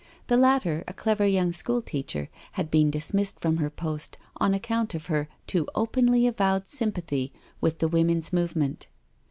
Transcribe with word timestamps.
The 0.25 0.35
latter, 0.35 0.83
a 0.87 0.93
clever 0.95 1.27
young 1.27 1.51
school 1.51 1.79
teacher, 1.79 2.29
had 2.53 2.71
been 2.71 2.89
dismissed 2.89 3.39
from 3.39 3.57
her 3.57 3.69
post 3.69 4.17
on 4.37 4.51
account 4.55 4.95
of 4.95 5.05
her 5.05 5.29
too 5.45 5.67
openly 5.75 6.25
avowed 6.25 6.65
sympathy 6.67 7.31
with 7.61 7.77
the 7.77 7.87
Woman's 7.87 8.33
Movement. 8.33 8.87